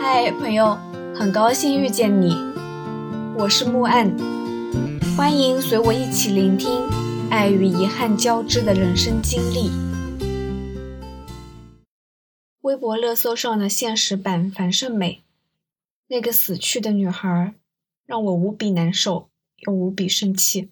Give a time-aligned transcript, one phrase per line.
[0.00, 0.78] 嗨，朋友，
[1.12, 2.32] 很高兴遇见你，
[3.36, 4.16] 我是木岸，
[5.16, 6.70] 欢迎随我一起聆听
[7.28, 9.72] 爱与遗憾交织的人生经历。
[12.60, 15.24] 微博热搜上的现实版樊胜美，
[16.06, 17.54] 那个死去的女孩，
[18.06, 19.28] 让我无比难受
[19.66, 20.70] 又无比生气。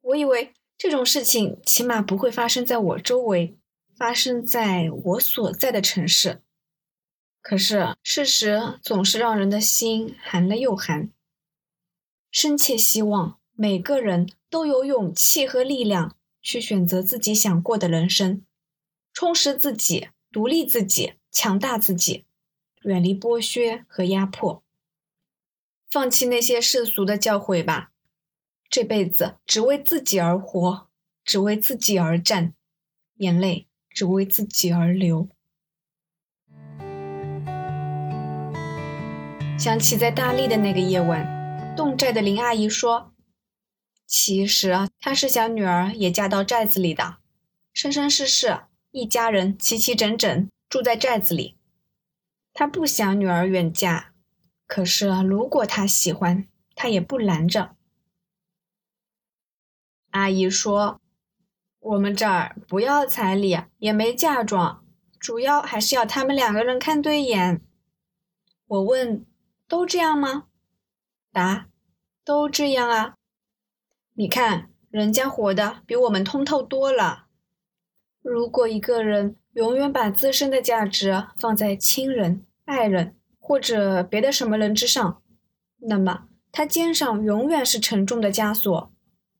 [0.00, 3.56] 我以为这种事情起码不会发生在我周围，
[3.96, 6.40] 发生在我所在的城市。
[7.48, 11.12] 可是，事实总是让人的心寒了又寒。
[12.32, 18.44] 深切希望每个人都有勇气和力量去选择自己想过的人生，
[19.12, 22.24] 充实自己，独立自己，强大自己，
[22.82, 24.64] 远离剥削和压迫，
[25.88, 27.92] 放弃那些世俗的教诲吧。
[28.68, 30.88] 这辈子只为自己而活，
[31.24, 32.54] 只为自己而战，
[33.18, 35.28] 眼泪只为自己而流。
[39.58, 43.14] 想起在大理的那个夜晚，侗寨的林阿姨说
[44.06, 47.16] ：“其实，她是想女儿也嫁到寨子里的，
[47.72, 51.56] 生生世世一家人齐齐整整住在寨子里。
[52.52, 54.12] 她不想女儿远嫁，
[54.66, 57.74] 可是如果她喜欢，她也不拦着。”
[60.12, 61.00] 阿姨说
[61.80, 64.84] ：“我们这儿不要彩礼，也没嫁妆，
[65.18, 67.62] 主要还是要他们两个人看对眼。”
[68.68, 69.24] 我问。
[69.68, 70.46] 都这样吗？
[71.32, 71.68] 答：
[72.24, 73.14] 都这样啊。
[74.14, 77.26] 你看，人家活的比我们通透多了。
[78.22, 85.22] 如果一个人永远把自身的价值放在亲人、爱人或者别的什么人之上，
[85.78, 88.92] 那么他肩上永远是沉重的枷锁，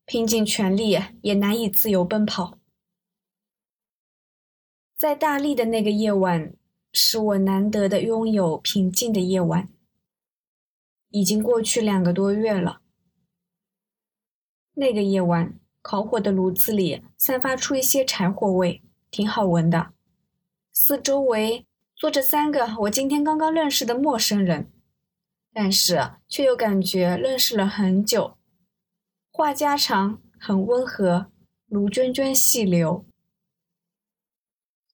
[0.05, 2.57] 拼尽全力也难以自由奔跑。
[4.95, 6.53] 在大力的那个夜晚，
[6.91, 9.69] 是我难得的拥有平静的夜晚。
[11.17, 12.81] 已经过去两个多月了。
[14.75, 19.93] 那个夜晚，烤火的炉子里散发出一些柴火味，挺好闻的。
[20.71, 24.71] 四周围坐着三个我今天刚刚认识的陌生人，
[25.51, 28.37] 但是却又感觉认识了很久。
[29.31, 31.31] 话家常，很温和，
[31.65, 33.07] 如涓涓细流。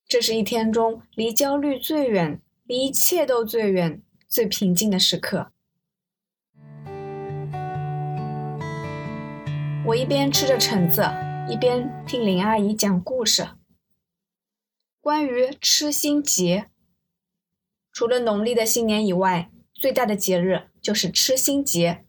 [0.07, 5.52] 这是一天中离焦虑最远、离一切都最远、最平静的时刻。
[9.85, 11.03] 我一边吃着橙子，
[11.49, 13.49] 一边听林阿姨讲故事。
[15.01, 16.69] 关于吃新节，
[17.91, 22.05] 除了农历的新年以外，最大的节日就是吃新节。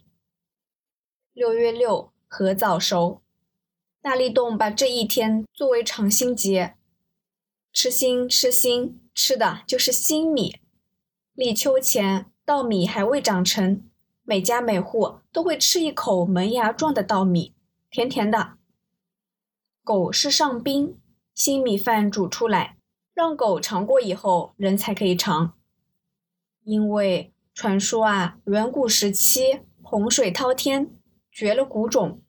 [1.33, 3.23] 六月六禾早熟，
[4.01, 6.77] 大力洞把这一天作为尝新节。
[7.73, 10.61] 吃新吃新，吃的就是新米。
[11.35, 13.85] 立秋前，稻米还未长成，
[14.23, 17.54] 每家每户都会吃一口萌芽状的稻米。
[17.95, 18.55] 甜甜的，
[19.85, 20.99] 狗是上宾，
[21.33, 22.77] 新米饭煮出来，
[23.15, 25.55] 让狗尝过以后，人才可以尝。
[26.65, 30.91] 因为传说啊，远古时期洪水滔天，
[31.31, 32.21] 绝了谷种，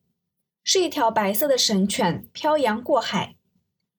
[0.63, 3.35] 是一条白色的神犬漂洋过海，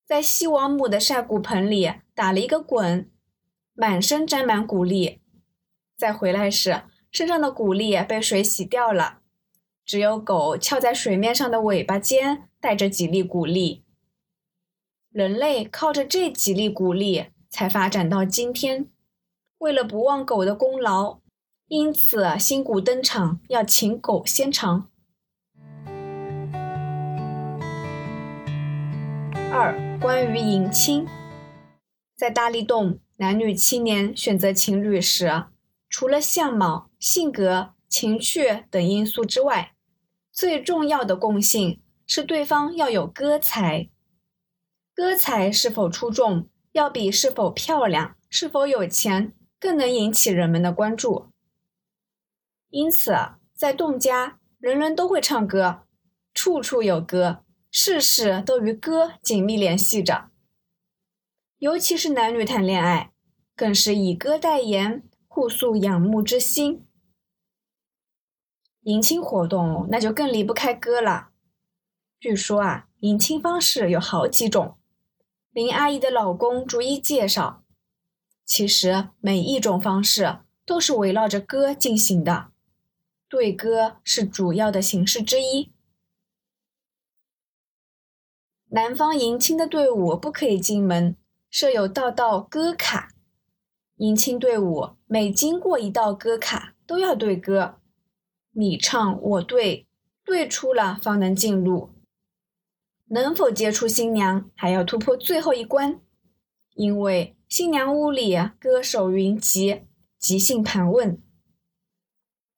[0.05, 3.11] 在西王母的晒谷盆里打了一个滚，
[3.75, 5.21] 满身沾满谷粒，
[5.99, 9.23] 再回来时，身上的谷粒被水洗掉了。
[9.87, 13.85] 只有狗翘在水面上的尾巴尖带着几粒谷粒，
[15.13, 18.89] 人类靠着这几粒谷粒才发展到今天。
[19.59, 21.21] 为了不忘狗的功劳，
[21.69, 24.91] 因此新谷登场要请狗先尝。
[29.53, 31.07] 二、关于迎亲，
[32.17, 35.45] 在大力洞，男女青年选择情侣时，
[35.89, 39.75] 除了相貌、性格、情趣等因素之外，
[40.37, 43.89] 最重要的共性是对方要有歌才，
[44.95, 51.31] 歌才是否出众，要比是否漂亮、是否有钱更能引起人们的关注。
[52.69, 53.15] 因此，
[53.55, 55.85] 在侗家，人人都会唱歌，
[56.35, 60.29] 处处有歌，事事都与歌紧密联系着。
[61.57, 63.11] 尤其是男女谈恋爱，
[63.57, 66.86] 更是以歌代言，互诉仰慕之心。
[68.87, 71.31] 迎亲活动那就更离不开歌了。
[72.21, 74.77] 据说啊，迎亲方式有好几种。
[75.51, 77.65] 林阿姨的老公逐一介绍。
[78.45, 82.53] 其实每一种方式都是围绕着歌进行的，
[83.29, 85.73] 对歌是主要的形式之一。
[88.69, 91.17] 男方迎亲的队伍不可以进门，
[91.51, 93.09] 设有道道歌卡。
[93.97, 97.81] 迎亲队伍每经过一道歌卡都要对歌，
[98.59, 99.87] 你唱我对，
[100.25, 101.91] 对出了方能进入。
[103.09, 106.01] 能否接触新娘，还要突破最后一关，
[106.75, 109.83] 因为新娘屋里歌手云集，
[110.19, 111.23] 即兴盘问。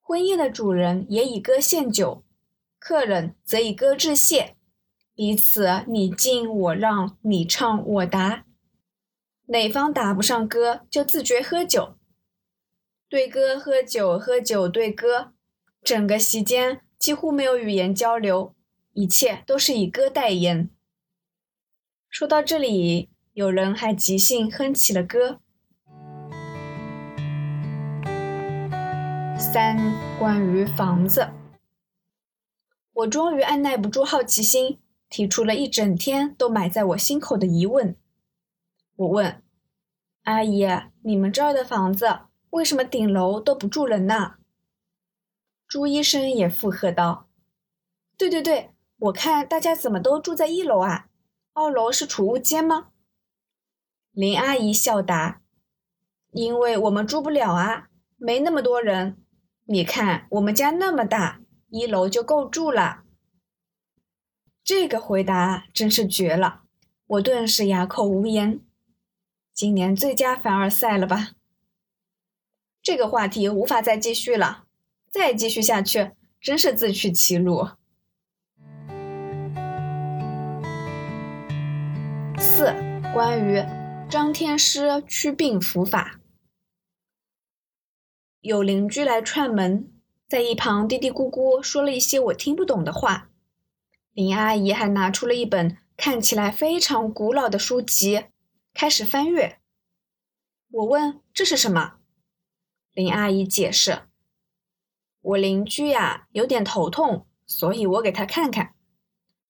[0.01, 2.25] 婚宴的主人也以歌献酒，
[2.79, 4.55] 客人则以歌致谢，
[5.15, 8.47] 彼此你敬我让，你唱我答。
[9.47, 11.97] 哪方答不上歌，就自觉喝酒。
[13.09, 15.33] 对歌喝酒，喝酒对歌，
[15.83, 18.55] 整个席间几乎没有语言交流，
[18.93, 20.71] 一切都是以歌代言。
[22.11, 25.41] 说到这里，有人还即兴哼起了歌。
[29.39, 29.79] 三、
[30.19, 31.31] 关于房子，
[32.93, 34.79] 我终于按耐不住好奇心，
[35.09, 37.97] 提出了一整天都埋在我心口的疑问。
[38.97, 39.43] 我问
[40.25, 40.67] 阿姨
[41.03, 42.19] ：“你们这儿的房子
[42.51, 44.35] 为什么顶楼都不住人呢？”
[45.69, 47.29] 朱医生也附和道
[48.17, 51.09] ：“对对对，我看大家怎么都住在一楼啊？
[51.53, 52.89] 二楼是储物间吗？”
[54.13, 55.43] 林阿姨笑答
[56.33, 59.23] ：“因为我们住不了啊，没那么多人。
[59.67, 63.03] 你看我们家那么大，一楼就够住了。”
[64.65, 66.63] 这个回答真是绝了，
[67.07, 68.61] 我顿时哑口无言。
[69.53, 71.33] 今年最佳凡尔赛了吧？
[72.83, 74.68] 这个话题无法再继续了，
[75.11, 77.69] 再继续下去真是自取其辱。
[82.39, 82.73] 四、
[83.13, 83.65] 关于
[84.11, 86.21] 张天师驱病符法，
[88.41, 89.93] 有邻居来串门，
[90.29, 93.31] 在一旁嘀嘀咕咕说了一些我听不懂的话。
[94.13, 98.25] 林阿姨还拿出了一本看起来非常古老的书籍。
[98.75, 99.59] 开始翻阅，
[100.71, 101.95] 我问这是什么？
[102.93, 104.03] 林阿姨解释
[105.29, 108.73] ：“我邻居呀有点头痛，所以我给他看看。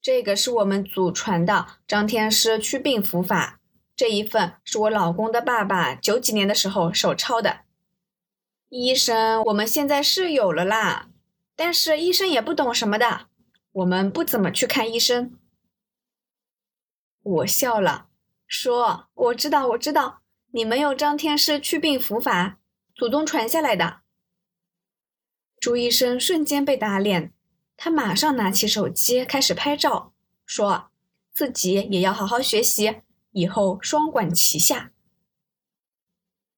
[0.00, 3.60] 这个是我们祖传的张天师祛病符法，
[3.94, 7.60] 这一份是我老公的爸爸九几年的时候手抄的。
[8.70, 11.10] 医生，我们现在是有了啦，
[11.54, 13.28] 但是医生也不懂什么的，
[13.70, 15.38] 我们不怎么去看医生。”
[17.22, 18.08] 我笑了。
[18.48, 20.22] 说：“我知道，我知道，
[20.52, 22.58] 你们有张天师祛病符法，
[22.94, 24.00] 祖宗传下来的。”
[25.60, 27.32] 朱医生瞬间被打脸，
[27.76, 30.12] 他马上拿起手机开始拍照，
[30.46, 30.90] 说
[31.32, 33.02] 自己也要好好学习，
[33.32, 34.92] 以后双管齐下。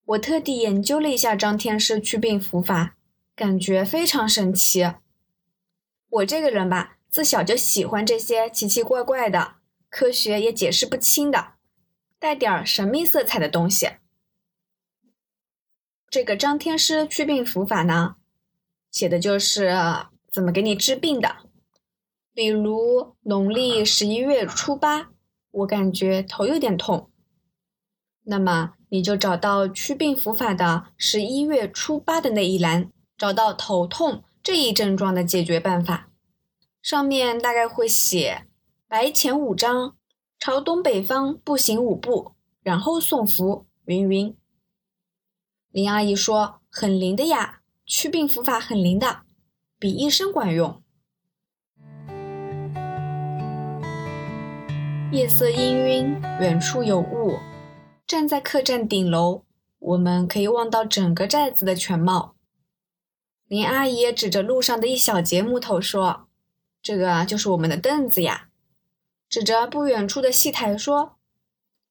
[0.05, 2.97] 我特地研究了一下张天师祛病符法，
[3.35, 4.93] 感觉非常神奇。
[6.09, 9.55] 我这个人吧，自小就喜欢这些奇奇怪怪的，
[9.89, 11.53] 科学也解释不清的。
[12.19, 13.89] 带点神秘色彩的东西。
[16.09, 18.17] 这个张天师祛病符法呢，
[18.91, 19.71] 写的就是
[20.31, 21.37] 怎么给你治病的。
[22.33, 25.09] 比如农历十一月初八，
[25.51, 27.09] 我感觉头有点痛，
[28.23, 36.09] 那么你就找到祛病符法的十一月初八的那一栏，找到头痛这一症状的解决办法，
[36.81, 38.45] 上面大概会写
[38.87, 39.95] 白前五章。
[40.43, 42.31] 朝东北方步行五步，
[42.63, 44.35] 然后送符，云云。
[45.69, 47.60] 林阿姨说很灵的呀，
[47.93, 49.23] 祛病符法很灵的，
[49.77, 50.81] 比医生管用。
[55.11, 57.37] 夜色氤氲，远处有雾。
[58.07, 59.43] 站在客栈顶楼，
[59.79, 62.35] 我们可以望到整个寨子的全貌。
[63.49, 66.29] 林阿姨指着路上的一小截木头说
[66.81, 68.47] ：“这个就是我们的凳子呀。”
[69.27, 71.17] 指着不远处的戏台说：“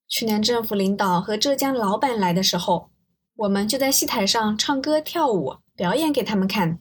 [0.08, 2.88] 去年政府领导和浙江老板来的时候，
[3.36, 6.78] 我们就在戏台上唱歌跳舞，表演给他们看。”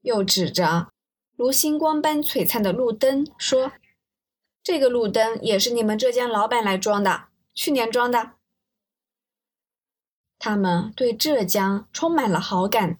[0.00, 0.88] 又指着
[1.36, 3.72] 如星光般璀璨的路灯说
[4.64, 8.32] ：“这个路灯也是你们浙江老板来装的，去年装的。”
[10.40, 12.98] 他们对浙江充满了好感，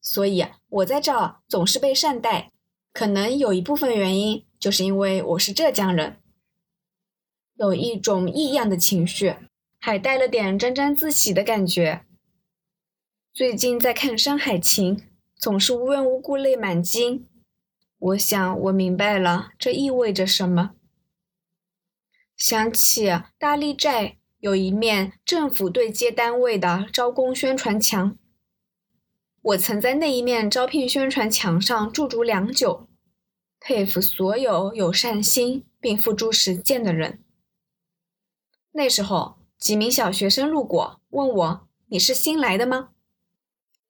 [0.00, 2.50] 所以我在这总是被善待。
[2.94, 4.42] 可能有一部分原因。
[4.58, 6.16] 就是因为我是浙江人，
[7.56, 9.36] 有一种异样的情绪，
[9.78, 12.05] 还带了点沾沾自喜的感觉。
[13.36, 14.96] 最近在看《山海情》，
[15.36, 17.28] 总是无缘无故泪满襟。
[17.98, 20.70] 我想我明白了，这意味着什么。
[22.34, 28.16] 想起大利寨有一面政府对接单位的招工宣传墙，
[29.42, 32.88] 我曾在那一面招聘宣传墙上驻足良久。
[33.60, 37.22] 佩服所有有善心并付诸实践的人。
[38.72, 42.92] 那时候，几名小学生路过，问我你是新来的吗？”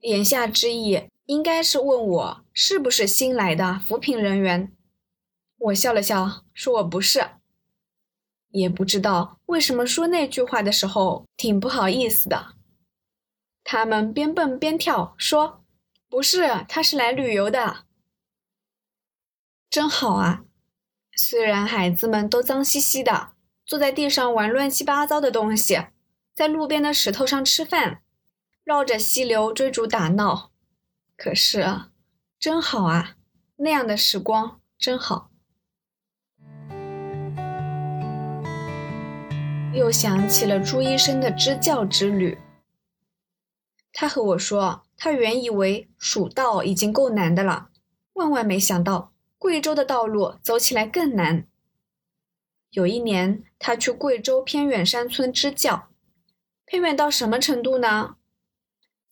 [0.07, 4.73] 言下之意应该是问我是不是新来的扶贫人员。
[5.59, 7.31] 我笑了笑，说我不是。
[8.51, 12.55] 也不知道为什么说那句话的时候挺不好意思的。
[13.65, 15.65] 他们边蹦边跳，说
[16.09, 17.85] ：“不是，他是来旅游的。”
[19.69, 20.45] 真好啊！
[21.17, 23.33] 虽然孩子们都脏兮兮的，
[23.65, 25.89] 坐在地上玩乱七八糟的东西，
[26.33, 28.03] 在路边的石头上吃饭，
[28.67, 30.51] 绕着溪流追逐打闹，
[31.17, 31.93] 可是啊
[32.37, 33.15] 真好啊！
[33.59, 35.31] 那样的时光真好。
[39.73, 42.37] 又想起了朱医生的支教之旅。
[43.93, 47.69] 他和我说，他原以为蜀道已经够难的了，
[48.15, 51.47] 万万没想到贵州的道路走起来更难。
[52.71, 55.91] 有一年，他去贵州偏远山村支教，
[56.65, 58.17] 偏远到什么程度呢？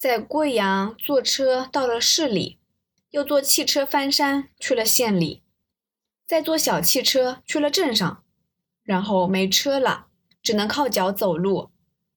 [0.04, 2.58] 在贵阳坐车到了市里，
[3.08, 5.42] 又坐汽车翻山去了县里，
[6.26, 8.23] 再坐小汽车去了镇上，
[8.82, 10.08] 然后没车了。
[10.42, 11.70] 只能靠脚走路，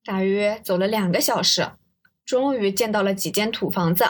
[0.03, 1.77] 大约走了两个小时，
[2.25, 4.03] 终于见到了几间土房子。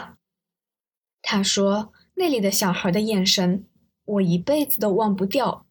[1.22, 3.64] 他说：“那里的小孩的眼神，
[4.04, 5.68] 我一辈子都忘不掉。”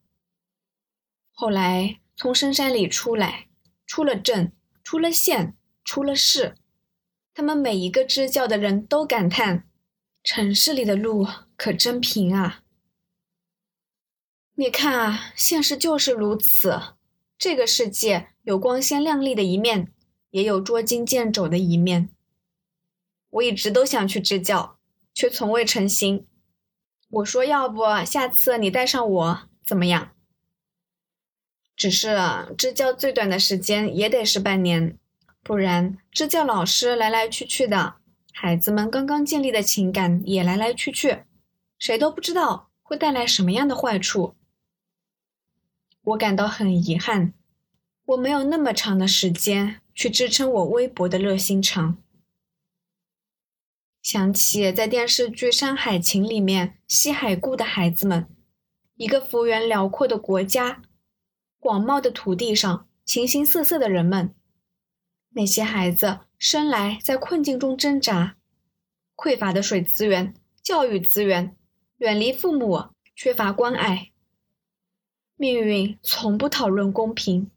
[1.30, 3.48] 后来从深山里出来，
[3.84, 6.54] 出了镇，出了县，出了市，
[7.38, 9.62] 他们每一个支教的人都感叹
[10.24, 11.24] ：“城市里的路
[11.56, 12.64] 可真平啊！”
[14.58, 16.96] 你看啊，现实就是如此。
[17.38, 19.92] 这个世界有光鲜亮丽的一面，
[20.30, 22.08] 也有捉襟见肘的一面。
[23.30, 24.76] 我一直都想去支教，
[25.14, 26.26] 却从未成行。
[27.08, 30.12] 我说，要不下次你带上我怎么样？
[31.76, 32.18] 只是
[32.58, 34.98] 支教最短的时间也得是半年，
[35.48, 37.94] 不然支教老师来来去去的，
[38.34, 41.20] 孩子们刚刚建立的情感也来来去去，
[41.78, 44.34] 谁都不知道会带来什么样的坏处。
[46.02, 47.32] 我感到很遗憾，
[48.04, 51.96] 我没有那么长的时间去支撑我微薄的热心肠。
[54.02, 58.28] 想起在电视剧《山海情》里面西海固的孩子们，
[58.96, 60.82] 一个幅员辽阔的国家，
[61.58, 64.34] 广袤的土地上，形形色色的人们，
[65.38, 68.34] 那些孩子生来在困境中挣扎，
[69.14, 71.54] 匮乏的水资源、教育资源，
[71.98, 74.10] 远离父母，缺乏关爱。
[75.36, 77.52] 命运从不讨论公平，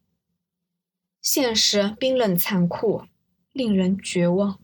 [1.20, 3.02] 现实冰冷残酷，
[3.50, 4.60] 令人绝望。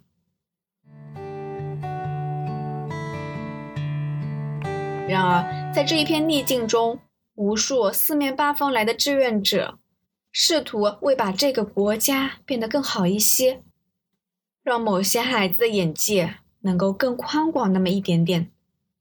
[5.08, 7.00] 然而，在这一片逆境中，
[7.34, 9.77] 无数四面八方来的志愿者，
[10.40, 13.64] 试图为把这个国家变得更好一些，
[14.62, 18.52] 让某些孩子的眼界能够更宽广那么一点点，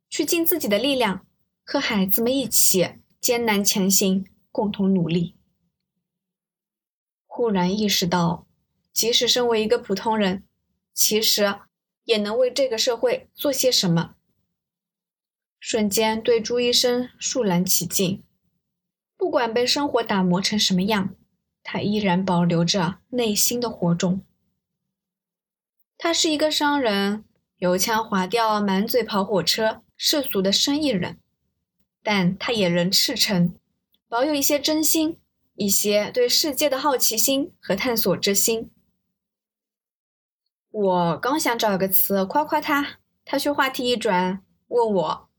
[0.09, 1.27] 去尽自己的力量，
[1.63, 2.95] 和孩子们一起。
[3.21, 5.35] 艰难前行，共同努力。
[7.27, 8.47] 忽然意识到，
[8.91, 10.43] 即使身为一个普通人，
[10.91, 11.59] 其实
[12.05, 14.15] 也能为这个社会做些什么。
[15.59, 18.23] 瞬间对朱医生肃然起敬。
[19.15, 21.15] 不管被生活打磨成什么样，
[21.69, 24.21] 他依然保留着内心的火种。
[25.97, 27.25] 他是一个商人，
[27.57, 31.19] 油腔滑调，满嘴跑火车，世俗的生意人。
[32.01, 33.53] 但他也仍赤诚，
[34.07, 35.19] 保有一些真心，
[35.55, 38.71] 一些对世界的好奇心和探索之心。
[40.71, 45.29] 我刚想找个词夸夸他，他却话题一转，问我：“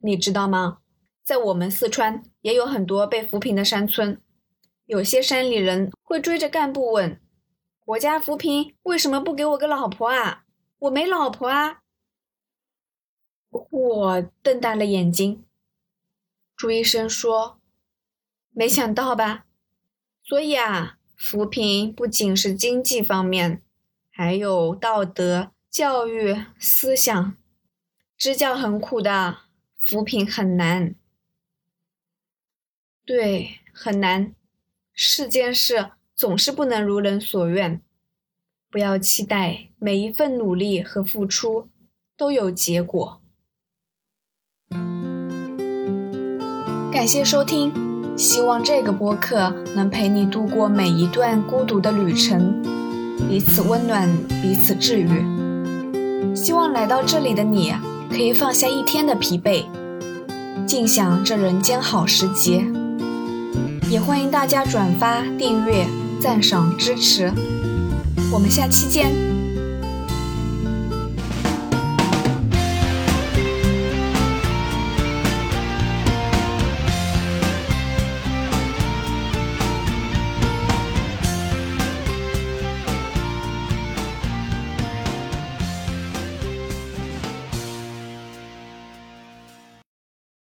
[0.00, 0.78] 你知道吗？
[1.22, 4.22] 在我们四川也有很多被扶贫的山村，
[4.86, 7.20] 有些山里人会追着干部问：
[7.84, 10.44] 国家扶贫为什么不给我个老婆啊？
[10.80, 11.80] 我没老婆啊！”
[13.70, 15.44] 我瞪大了眼睛。
[16.56, 17.60] 朱医生说
[18.52, 19.46] ：“没想到吧？
[20.22, 23.62] 所以啊，扶贫不仅是经济方面，
[24.10, 27.36] 还有道德、教育、思想。
[28.16, 29.38] 支教很苦的，
[29.82, 30.94] 扶贫很难。
[33.04, 34.34] 对，很难。
[34.94, 37.80] 世间事总是不能如人所愿。
[38.70, 41.68] 不要期待每一份努力和付出
[42.16, 43.20] 都有结果。”
[46.92, 47.72] 感谢收听，
[48.16, 52.62] 希望这个播客能陪你度过每一段孤独的旅程，
[53.28, 54.08] 彼此温暖，
[54.40, 56.34] 彼此治愈。
[56.36, 57.74] 希望来到这里的你
[58.08, 59.66] 可以放下一天的疲惫，
[60.66, 62.64] 尽享这人间好时节。
[63.90, 65.86] 也欢迎大家转发、订阅、
[66.20, 67.30] 赞赏、支持。
[68.32, 69.33] 我们下期见。